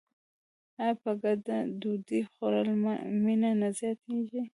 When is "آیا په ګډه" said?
0.81-1.57